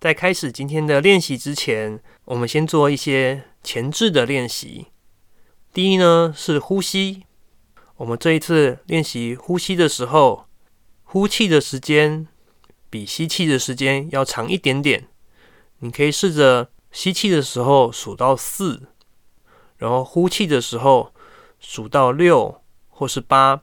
[0.00, 4.86] 在开始今天的练习之前，我们先做一些前置的练习。
[5.72, 7.24] 第一呢是呼吸，
[7.96, 10.46] 我们这一次练习呼吸的时候，
[11.02, 12.28] 呼气的时间
[12.88, 15.08] 比吸气的时间要长一点点。
[15.80, 18.90] 你可以试着吸气的时候数到四，
[19.78, 21.12] 然后呼气的时候
[21.58, 23.62] 数到六或是八。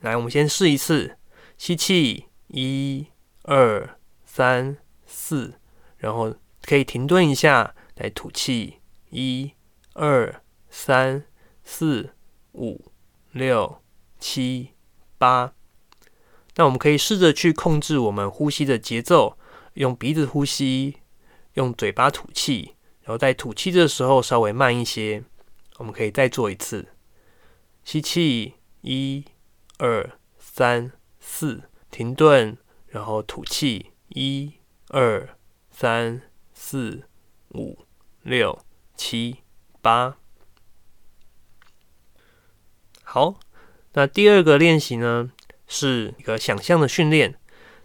[0.00, 1.16] 来，我们先试一次，
[1.56, 3.06] 吸气，一、
[3.44, 4.78] 二、三。
[5.16, 5.54] 四，
[5.96, 8.80] 然后可以停顿一下来吐气，
[9.10, 9.52] 一、
[9.92, 11.24] 二、三、
[11.62, 12.10] 四、
[12.52, 12.90] 五、
[13.30, 13.80] 六、
[14.18, 14.70] 七、
[15.16, 15.54] 八。
[16.56, 19.38] 那我们可以试着去控制我们呼吸的节奏，
[19.74, 20.98] 用鼻子呼吸，
[21.54, 25.22] 用嘴巴吐气，然后在吐气的时候稍微慢一些。
[25.78, 26.88] 我们可以再做一次，
[27.84, 29.24] 吸气，一、
[29.78, 32.58] 二、三、四，停顿，
[32.88, 34.54] 然后吐气，一。
[34.96, 35.28] 二、
[35.72, 36.22] 三、
[36.52, 37.02] 四、
[37.50, 37.80] 五、
[38.22, 38.56] 六、
[38.94, 39.38] 七、
[39.82, 40.16] 八。
[43.02, 43.34] 好，
[43.94, 45.32] 那第二个练习呢，
[45.66, 47.34] 是一个想象的训练。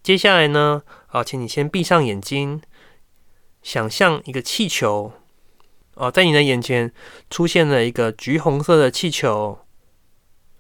[0.04, 2.62] 接下来呢，啊，请你先闭上眼睛，
[3.64, 5.12] 想象一个气球，
[5.96, 6.94] 哦，在你的眼前
[7.32, 9.66] 出现了一个橘红色的气球。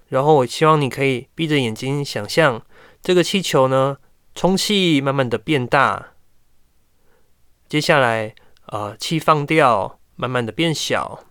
[0.07, 2.65] 然后，我希望你可以闭着眼睛想象
[3.03, 3.97] 这个气球呢，
[4.33, 6.13] 充气慢慢的变大。
[7.69, 8.33] 接下来，
[8.65, 11.23] 呃，气放掉，慢慢的变小。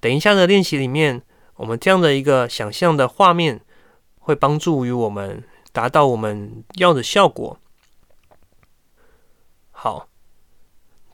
[0.00, 1.22] 等一下的练习里面，
[1.56, 3.62] 我们这样的一个想象的画面，
[4.18, 7.58] 会帮助于我们达到我们要的效果。
[9.70, 10.08] 好，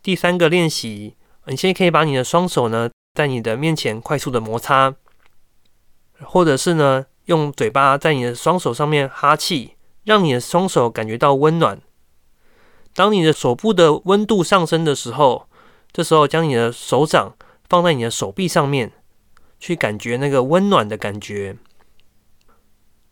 [0.03, 4.97] 第三个练习，你现在可以把你的双手呢，在你的面前快速的摩擦，
[6.21, 11.81] 或者是呢，用嘴巴在你的双手上面哈气，让你的双手感觉到温暖。
[12.97, 15.47] 当你的手部的温度上升的时候，
[15.93, 17.37] 这时候将你的手掌
[17.69, 18.91] 放在你的手臂上面，
[19.61, 21.57] 去感觉那个温暖的感觉。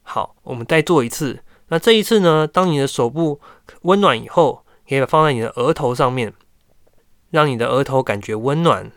[0.02, 1.40] 好，我们再做一次。
[1.68, 3.40] 那这一次呢，当你的手部
[3.82, 6.32] 温暖以后，可以放在你的额头上面，
[7.30, 8.90] 让你的额头感觉温暖。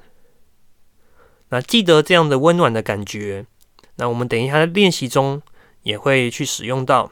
[1.50, 3.46] 那记得这样的温暖的感觉。
[3.98, 5.42] 那我们等一下练习中
[5.84, 7.12] 也会去使用到。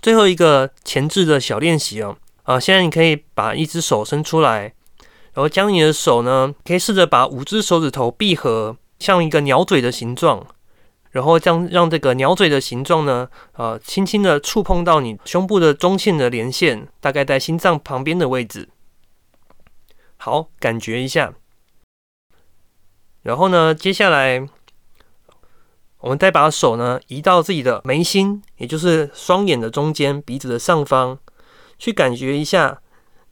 [0.00, 4.74] 最后一个前置的小练习哦，啊，现在你可以把一只手伸出来，
[5.34, 10.46] 然后将你的手呢，可以试着把五只手指头闭合，像一个鸟嘴的形状，
[11.10, 18.68] 然后将让这个鸟嘴的形状呢，呃，轻轻的触碰到你胸部的中线的连线，大概在心脏旁边的位置。
[20.16, 21.34] 好，感觉一下。
[23.22, 24.48] 然后呢，接下来。
[26.00, 31.18] 我们再把手呢移到自己的眉心，也就是双眼的中间、鼻子的上方，
[31.78, 32.80] 去感觉一下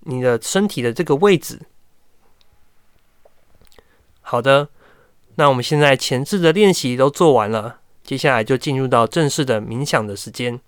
[0.01, 1.61] 你的身体的这个位置。
[4.21, 4.69] 好的，
[5.37, 10.61] 那我们现在前置的练习都做完了，接下来就进入到正式的冥想的时间。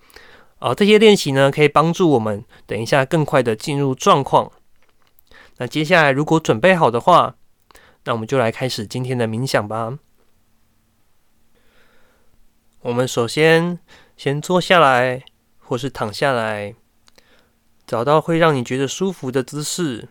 [0.60, 4.50] 啊，这些练习呢可以帮助我们等一下更快的进入状况。
[5.56, 7.34] 那接下来如果准备好的话，
[8.04, 9.98] 那我们就来开始今天的冥想吧。
[12.82, 13.80] 我们首先
[14.16, 15.24] 先坐下来，
[15.58, 16.76] 或是躺下来，
[17.84, 20.08] 找到会让你觉得舒服的姿势，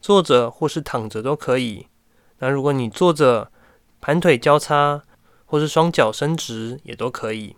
[0.00, 1.88] 坐着或是躺着都可以。
[2.38, 3.50] 那如果你坐着，
[4.00, 5.02] 盘腿交叉，
[5.44, 7.56] 或是双脚伸直也都可以。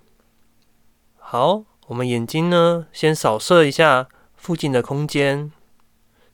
[1.18, 5.52] 好，我们眼睛呢，先扫射一下附近的空间，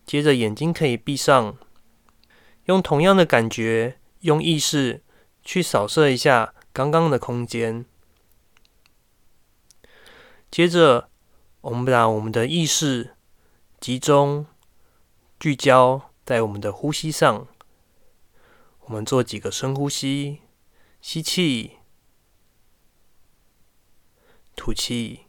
[0.07, 1.57] 接着眼睛可以闭上，
[2.67, 5.03] 用同样的感觉，用意识
[5.43, 6.55] 去扫射一下。
[6.73, 7.85] 刚刚的空间，
[10.51, 11.11] 接着
[11.61, 13.15] 我们把我们的意识
[13.79, 14.47] 集中
[15.39, 17.47] 聚焦在我们的呼吸上。
[18.81, 20.41] 我们做几个深呼吸，
[21.03, 21.79] 吸气，
[24.57, 25.27] 吐气，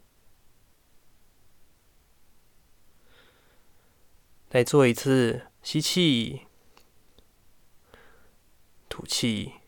[4.48, 6.46] 再做一次吸气，
[8.88, 9.63] 吐气。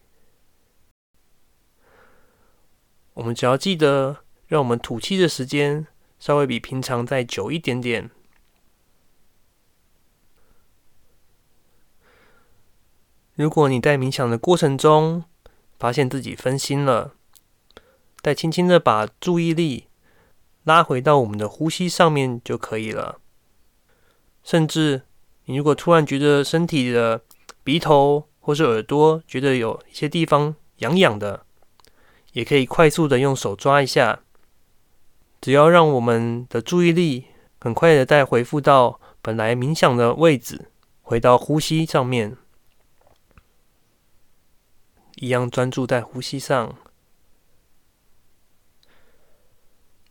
[3.17, 5.87] 我们只要记得，让我们吐气的时间
[6.19, 8.11] 稍微比平常再久一点点。
[13.35, 15.25] 如果你在冥想的过程中
[15.79, 17.15] 发现自己分心了，
[18.21, 19.89] 再轻轻的把注意力
[20.65, 23.19] 拉回到我们的呼吸上面就可以了。
[24.45, 25.03] 甚至
[25.47, 27.23] 你如果突然觉得身体的
[27.65, 31.46] 鼻头或是耳朵觉得有一些地方痒痒的，
[32.37, 34.21] 也可以快速的用手抓一下，
[35.41, 37.29] 只要让我们的注意力
[37.59, 42.37] 很快的再回复到本来冥想的位置，回到呼吸上面，
[45.15, 46.77] 一样专注在呼吸上。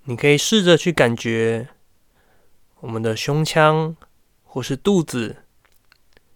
[0.06, 1.70] 你可以试着去感觉
[2.80, 3.96] 我们的胸腔
[4.44, 5.44] 或是肚子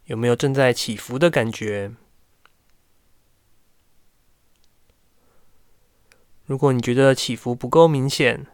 [0.06, 1.92] 有没有正在起伏的感觉。
[6.50, 8.48] 如果你觉得起伏不够明显，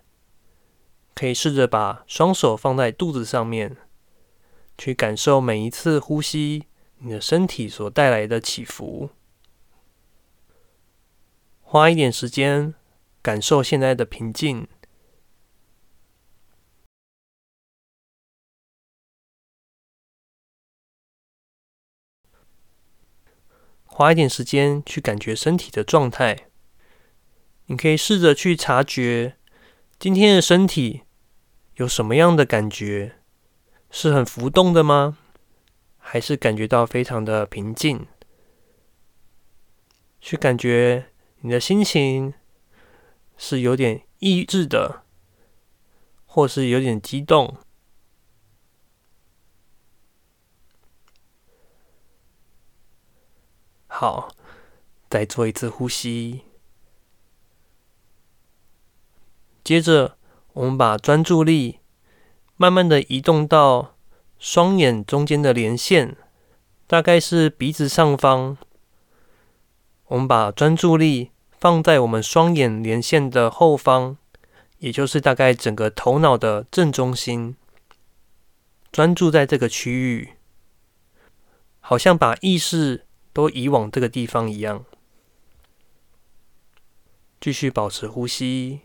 [1.13, 3.77] 可以试着把双手放在肚子上面，
[4.77, 6.65] 去感受每一次呼吸
[6.97, 9.11] 你的身体所带来的起伏。
[11.61, 12.73] 花一点时间
[13.21, 14.67] 感受现在的平静。
[23.85, 26.49] 花一点时间去感觉身体的状态，
[27.67, 29.37] 你可以试着去察觉
[29.97, 31.01] 今天的身体
[31.75, 33.17] 有什么样的感觉，
[33.89, 35.17] 是很浮动的吗？
[35.97, 38.07] 还是感觉到非常的平静？
[40.21, 42.33] 去感觉你的心情
[43.37, 45.03] 是有点抑制的，
[46.25, 47.57] 或是有点激动。
[53.87, 54.29] 好，
[55.09, 56.44] 再做一次呼吸。
[59.65, 60.15] 接着，
[60.53, 61.79] 我们把专注力
[62.55, 63.97] 慢慢的移动到
[64.39, 66.15] 双眼中间的连线，
[66.87, 68.57] 大概是鼻子上方。
[70.05, 74.15] 我们把专注力放在我们双眼连线的后方，
[74.77, 77.57] 也就是大概整个头脑的正中心，
[78.91, 80.35] 专注在这个区域，
[81.81, 83.01] 好像把意识。
[83.35, 84.85] 都移往这个地方一样，
[87.41, 88.79] 继续保持呼吸。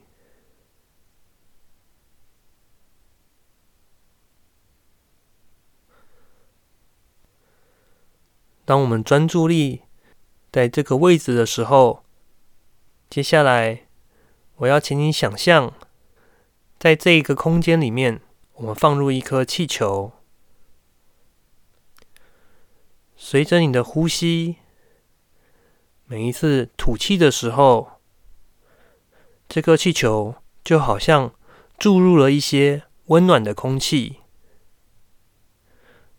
[8.71, 9.83] 当我们专注力
[10.53, 12.05] 在这个位置的时候，
[13.09, 13.89] 接下来
[14.59, 15.75] 我要请你想象，
[16.79, 18.21] 在这一个空间里面，
[18.53, 20.13] 我们放入一颗气球。
[23.17, 24.59] 随着你的呼吸，
[26.05, 28.01] 每一次吐气的时候，
[29.49, 31.35] 这个气球就好像
[31.77, 34.21] 注入了一些温暖的空气，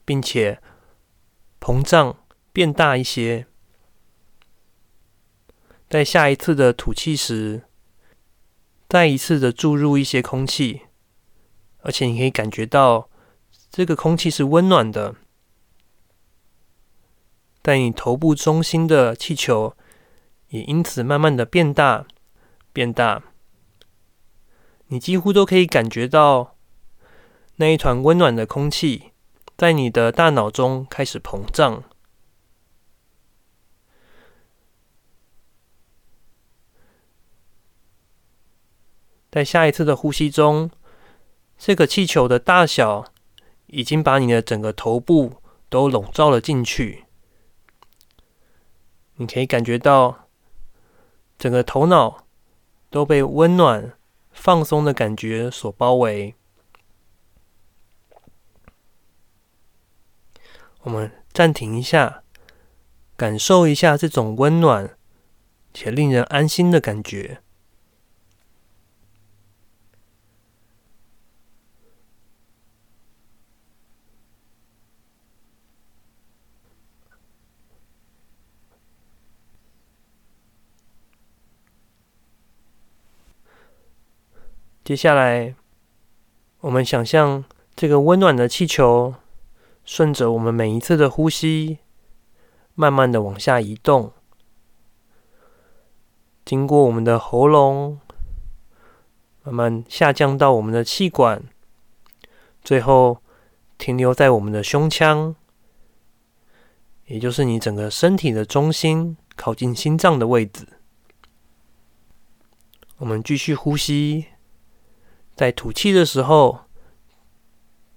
[0.04, 0.62] 并且
[1.62, 2.18] 膨胀
[2.54, 3.48] 变大一些。
[5.90, 7.64] 在下一次的吐气时，
[8.88, 10.82] 再一次的注入一些空气，
[11.80, 13.10] 而且你可以感觉到
[13.70, 15.16] 这个空气是温暖的。
[17.62, 19.76] 在你头部中心的气球
[20.48, 22.08] 也因此慢慢的变大，
[22.74, 23.22] 变大。
[24.88, 26.58] 你几乎都可以感觉到
[27.58, 29.12] 那一团温暖的空气
[29.56, 31.84] 在你的大脑中开始膨胀。
[39.32, 40.70] 在下一次的呼吸中，
[41.58, 43.06] 这个气球的大小
[43.68, 45.38] 已经把你的整个头部
[45.70, 47.06] 都笼罩了进去。
[49.16, 50.28] 你可以感觉到
[51.40, 52.26] 整个头脑
[52.90, 53.94] 都被温暖、
[54.32, 56.36] 放松的感觉所包围。
[60.82, 62.24] 我们暂停一下，
[63.16, 64.98] 感受一下这种温暖
[65.74, 67.42] 且令人安心的感觉。
[84.92, 85.56] 接下来，
[86.60, 87.46] 我们想象
[87.78, 89.16] 这个温暖的气球
[89.86, 91.78] 顺着我们每一次的呼吸，
[92.76, 94.12] 慢慢的往下移动，
[96.44, 98.02] 经过我们的喉咙，
[99.44, 101.42] 慢慢下降到我们的气管，
[102.62, 103.22] 最后
[103.78, 105.34] 停留在我们的胸腔，
[107.06, 110.68] 也就是你整个身体的中心，靠近心脏的位置。
[112.98, 114.26] 我们继续呼吸。
[115.42, 116.66] 在吐气的时候，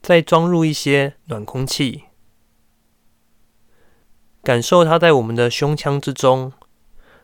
[0.01, 2.05] 再装入一些暖空气，
[4.43, 6.55] 感受它在我们的胸腔之中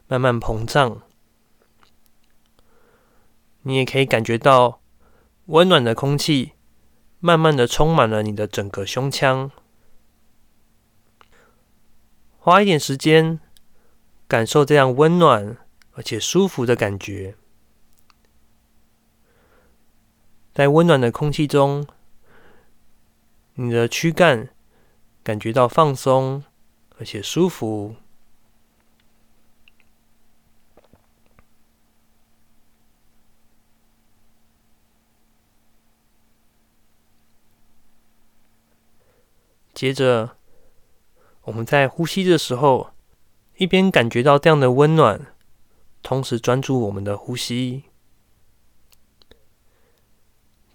[0.09, 1.01] 慢慢膨胀。
[3.63, 4.83] 你也可以感觉到
[5.47, 6.53] 温暖的空气
[7.21, 9.51] 慢慢的充满了你的整个胸腔。
[12.37, 13.41] 花一点时间，
[14.29, 15.57] 感受这样温暖
[15.93, 17.37] 而且舒服的感觉。
[20.61, 21.87] 在温暖的空气中，
[23.55, 24.51] 你的躯干
[25.23, 26.45] 感觉到放松
[26.99, 27.97] 而且舒服。
[39.73, 40.37] 接着，
[41.45, 42.91] 我们在呼吸的时候，
[43.57, 45.29] 一边感觉到这样的温暖，
[46.03, 47.85] 同时专注我们的呼吸。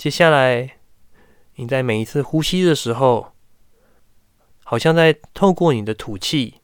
[0.05, 0.77] 接下来，
[1.55, 3.31] 你在每一次呼吸的时候，
[4.63, 6.61] 好像在透过你的吐气，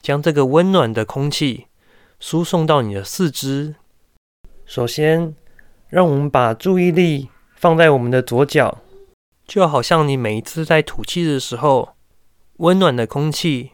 [0.00, 1.66] 将这个温暖的空气
[2.20, 3.74] 输送到你的四肢。
[4.64, 5.34] 首先，
[5.88, 8.78] 让我们把注意力放在我们的左脚。
[9.44, 11.96] 就好像你每一次在吐气的时候，
[12.58, 13.72] 温暖的空气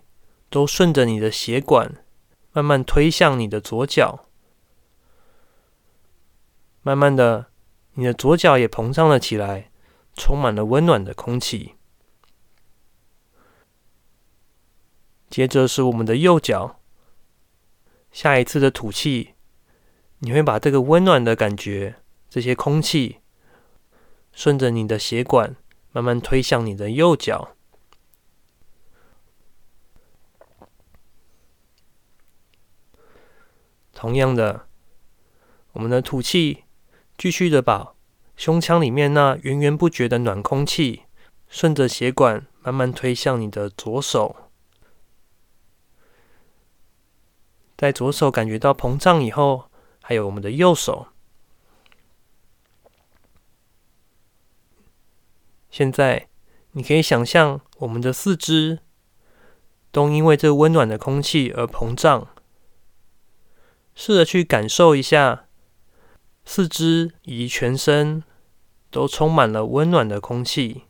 [0.49, 1.97] 都顺着你的血管
[2.53, 4.25] 慢慢推向你的左脚，
[6.81, 7.49] 慢慢的，
[7.95, 9.71] 你的左脚也膨胀了起来，
[10.15, 11.75] 充满了温暖的空气。
[15.29, 16.81] 接着是我们的右脚，
[18.13, 19.35] 下一次的吐气，
[20.19, 21.97] 你会把这个温暖的感觉，
[22.29, 23.21] 这些空气
[24.33, 25.57] 顺着你的血管。
[25.95, 27.55] 慢慢推向你的右脚。
[33.93, 34.67] 同样的，
[35.71, 36.64] 我们的吐气
[37.17, 37.95] 继续的把
[38.37, 41.03] 胸腔里面那源源不绝的暖空气，
[41.49, 44.37] 顺着血管慢慢推向你的左手。
[47.77, 51.09] 在左手感觉到膨胀以后，还有我们的右手。
[55.71, 56.29] 现在，
[56.73, 58.79] 你可以想象我们的四肢
[59.91, 62.29] 都因为这温暖的空气而膨胀。
[63.97, 65.47] 试着去感受一下，
[66.45, 68.23] 四肢以及全身
[68.91, 70.83] 都充满了温暖的空气。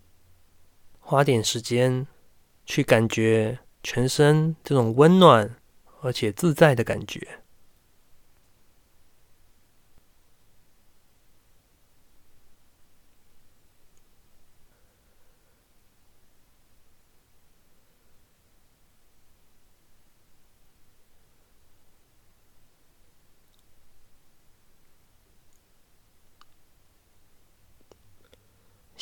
[1.00, 2.06] 花点时间
[2.64, 5.56] 去感觉全身这种温暖
[6.00, 7.43] 而且自在的感觉。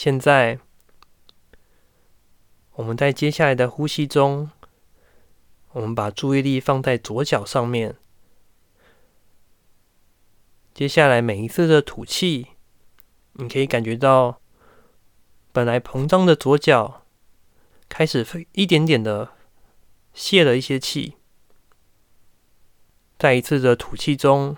[0.03, 0.59] 现在，
[2.73, 4.51] 我们在接下来的呼吸中，
[5.71, 7.95] 我们把注意力放在左脚上面。
[10.75, 12.49] 接下来每一次的吐气，
[13.35, 14.41] 你可以感觉到
[15.53, 17.07] 本来膨胀的左脚
[17.89, 19.31] 开始一点点的
[20.13, 21.15] 泄了一些气。
[23.21, 24.57] 在一次的吐气中，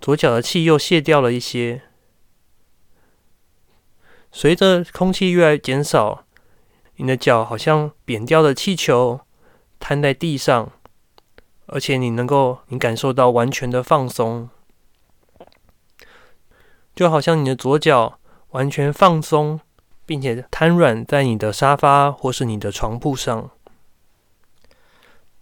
[0.00, 1.84] 左脚的气又泄掉了一些。
[4.32, 6.24] 随着空气越来越减少，
[6.96, 9.20] 你的脚好像扁掉的气球
[9.80, 10.70] 瘫在地上，
[11.66, 14.48] 而且你能够你感受到完全的放松，
[16.94, 18.20] 就好像你的左脚
[18.50, 19.60] 完全放松，
[20.06, 23.50] 并且瘫软在你的沙发或是你的床铺上。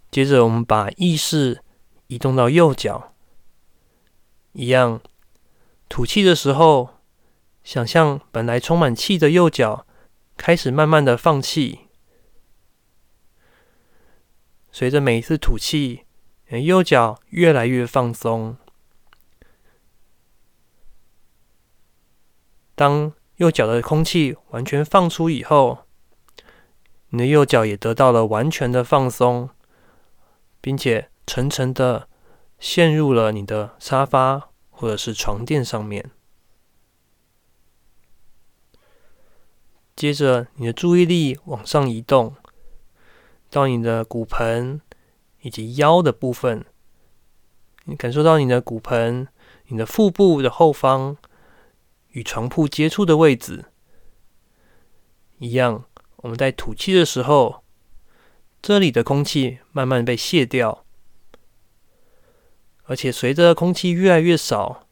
[0.09, 1.61] 接着，我们把意识
[2.07, 3.13] 移动到右脚，
[4.53, 4.99] 一样
[5.87, 6.89] 吐气的时候。
[7.63, 9.85] 想象本来充满气的右脚
[10.37, 11.81] 开始慢慢的放气，
[14.71, 16.05] 随着每一次吐气，
[16.49, 18.57] 右脚越来越放松。
[22.75, 25.79] 当右脚的空气完全放出以后，
[27.09, 29.49] 你的右脚也得到了完全的放松，
[30.61, 32.07] 并且沉沉的
[32.57, 36.09] 陷入了你的沙发或者是床垫上面。
[39.99, 42.33] 接着，你的注意力往上移动，
[43.49, 44.79] 到你的骨盆
[45.41, 46.63] 以及腰的部分。
[47.83, 49.27] 你感受到你的骨盆、
[49.67, 51.17] 你的腹部的后方
[52.11, 53.65] 与床铺接触的位置
[55.39, 55.83] 一样。
[56.21, 57.61] 我们在吐气的时候，
[58.61, 60.85] 这里的空气慢慢被卸掉，
[62.83, 64.87] 而且随着空气越来越少，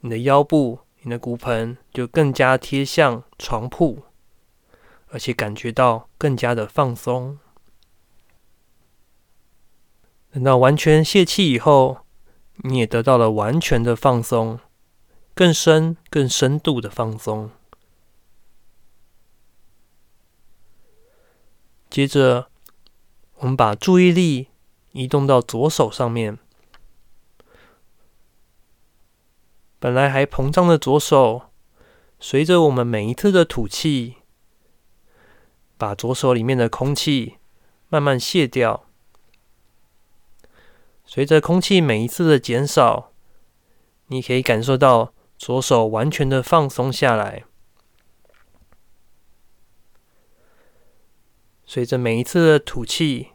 [0.00, 0.80] 你的腰部。
[1.04, 4.04] 你的骨盆就更加贴向床铺，
[5.08, 7.38] 而且感觉到更加的放松。
[10.32, 11.98] 等到完全泄气以后，
[12.64, 14.58] 你也得到了完全的放松，
[15.34, 17.50] 更深、更深度的放松。
[21.90, 22.48] 接着，
[23.36, 24.48] 我们把注意力
[24.92, 26.38] 移动到左手上面。
[29.84, 31.50] 本来还膨胀的左手，
[32.18, 34.14] 随着我们每一次的吐气，
[35.76, 37.34] 把左手里面的空气
[37.90, 38.86] 慢慢卸掉。
[41.04, 43.12] 随着空气每一次的减少，
[44.06, 47.44] 你可以感受到左手完全的放松下来。
[51.66, 53.32] 随着每一次的吐气，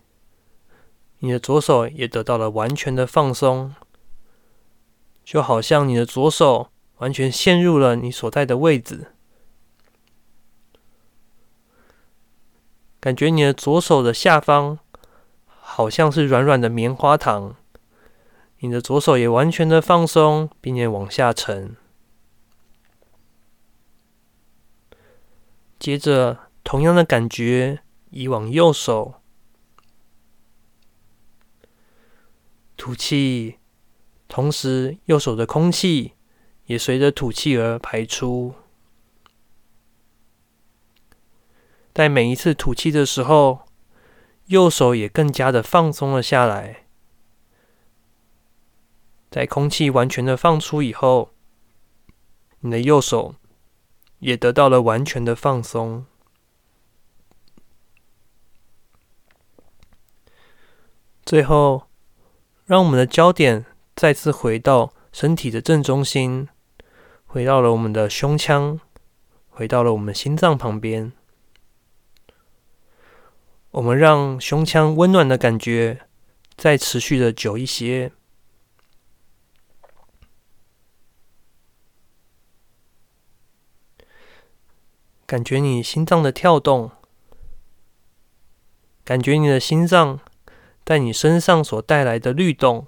[1.19, 3.75] 你的左手也得到了完全的放松，
[5.29, 9.13] 就好像你的左手完全陷入了你所在的位置，
[12.99, 14.79] 感觉你的左手的下方
[15.45, 17.55] 好像是软软的棉花糖。
[18.61, 21.75] 你的左手也完全的放松，并且往下沉。
[25.77, 29.21] 接着，同样的感觉移往右手，
[32.75, 33.58] 吐气，
[34.29, 36.13] 同时右手的空气
[36.67, 38.53] 也随着吐气而排出。
[41.93, 43.65] 在每一次吐气的时候，
[44.45, 46.85] 右手也更加的放松了下来。
[49.29, 51.33] 在空气完全的放出以后，
[52.59, 53.35] 你的右手
[54.19, 56.05] 也得到了完全的放松。
[61.25, 61.87] 最后，
[62.65, 63.65] 让我们的焦点
[63.99, 66.47] 再次回到身体的正中心，
[67.25, 68.79] 回到了我们的胸腔，
[69.49, 71.11] 回到了我们心脏旁边。
[73.71, 76.07] 我们让胸腔温暖的感觉
[76.55, 78.13] 再持续的久一些。
[85.25, 86.91] 感觉你心脏的跳动，
[89.03, 90.21] 感觉你的心脏
[90.85, 92.87] 在你身上所带来的律动，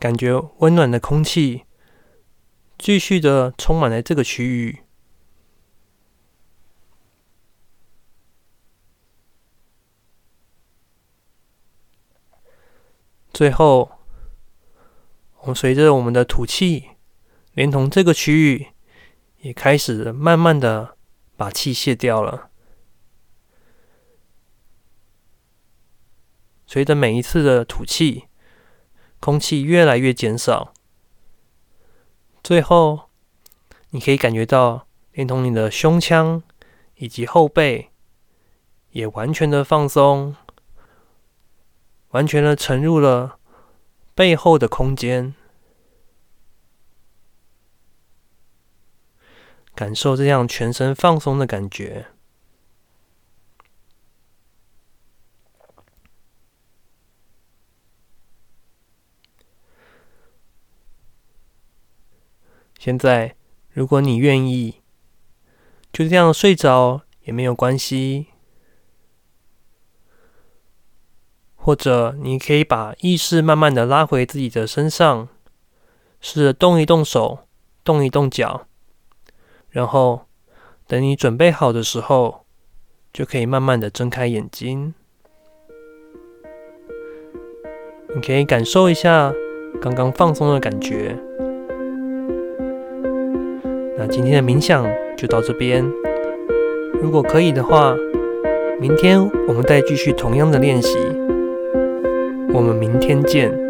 [0.00, 1.64] 感觉温暖的空气
[2.78, 4.80] 继续的充满了这个区域。
[13.30, 13.92] 最后，
[15.40, 16.92] 我们随着我们的吐气，
[17.52, 18.68] 连同这个区域
[19.40, 20.96] 也开始慢慢的
[21.36, 22.50] 把气卸掉了。
[26.66, 28.29] 随着每一次的吐气，
[29.20, 30.72] 空气越来越减少。
[32.42, 33.10] 最后，
[33.90, 36.42] 你可以感觉到，连同你的胸腔
[36.96, 37.90] 以及后背
[38.90, 40.34] 也完全的放松。
[42.10, 43.38] 完全的沉入了
[44.16, 45.32] 背后的空间，
[49.76, 52.08] 感受这样全身放松的感觉。
[62.80, 63.36] 现在，
[63.68, 64.80] 如果你愿意，
[65.92, 68.28] 就这样睡着也没有关系。
[71.56, 75.28] 或者你可以把意识慢慢的拉回自己的身上，
[76.22, 77.40] 试着动一动手，
[77.84, 78.66] 动一动脚，
[79.68, 80.22] 然后
[80.86, 82.46] 等你准备好的时候，
[83.12, 84.94] 就可以慢慢的睁开眼睛。
[88.14, 89.30] 你可以感受一下
[89.82, 91.29] 刚刚放松的感觉。
[94.00, 95.84] 那今天的冥想就到这边。
[97.02, 97.94] 如果可以的话，
[98.80, 100.96] 明天我们再继续同样的练习。
[102.50, 103.69] 我们明天见。